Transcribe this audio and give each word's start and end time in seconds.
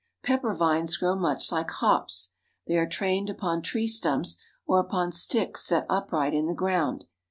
Pepper 0.23 0.55
vines 0.55 0.97
grow 0.97 1.15
much 1.15 1.51
like 1.51 1.69
hops. 1.69 2.31
They 2.65 2.75
are 2.77 2.89
trained 2.89 3.29
upon 3.29 3.61
tree 3.61 3.85
stumps 3.85 4.41
or 4.65 4.79
upon 4.79 5.11
sticks 5.11 5.61
set 5.67 5.85
upright 5.91 6.33
in 6.33 6.47
the 6.47 6.55
ground. 6.55 7.05